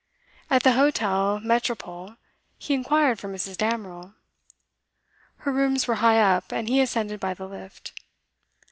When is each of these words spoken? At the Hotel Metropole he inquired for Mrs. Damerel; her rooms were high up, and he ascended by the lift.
At 0.49 0.63
the 0.63 0.71
Hotel 0.71 1.39
Metropole 1.41 2.15
he 2.57 2.73
inquired 2.73 3.19
for 3.19 3.27
Mrs. 3.29 3.55
Damerel; 3.55 4.15
her 5.45 5.51
rooms 5.53 5.87
were 5.87 5.93
high 6.01 6.19
up, 6.19 6.51
and 6.51 6.67
he 6.67 6.79
ascended 6.81 7.19
by 7.19 7.35
the 7.35 7.47
lift. 7.47 7.91